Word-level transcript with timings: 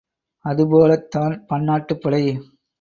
அதுபோலத் 0.45 1.07
தான் 1.09 1.35
பன்னாட்டுப் 1.49 2.03
படை! 2.03 2.23